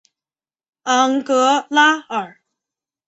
[0.81, 2.39] 昂格拉尔。